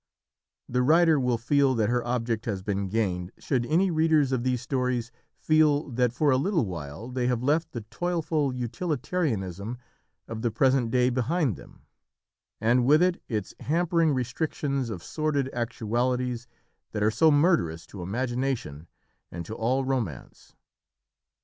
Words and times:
The 0.67 0.81
writer 0.81 1.19
will 1.19 1.37
feel 1.37 1.75
that 1.75 1.89
her 1.89 2.03
object 2.03 2.47
has 2.47 2.63
been 2.63 2.89
gained 2.89 3.31
should 3.37 3.67
any 3.67 3.91
readers 3.91 4.31
of 4.31 4.41
these 4.43 4.59
stories 4.59 5.11
feel 5.37 5.91
that 5.91 6.11
for 6.11 6.31
a 6.31 6.37
little 6.37 6.65
while 6.65 7.09
they 7.09 7.27
have 7.27 7.43
left 7.43 7.71
the 7.71 7.81
toilful 7.81 8.51
utilitarianism 8.51 9.77
of 10.27 10.41
the 10.41 10.49
present 10.49 10.89
day 10.89 11.11
behind 11.11 11.55
them, 11.55 11.83
and, 12.59 12.83
with 12.83 13.03
it, 13.03 13.21
its 13.27 13.53
hampering 13.59 14.11
restrictions 14.11 14.89
of 14.89 15.03
sordid 15.03 15.51
actualities 15.53 16.47
that 16.93 17.03
are 17.03 17.11
so 17.11 17.29
murderous 17.29 17.85
to 17.85 18.01
imagination 18.01 18.87
and 19.31 19.45
to 19.45 19.53
all 19.53 19.85
romance. 19.85 20.55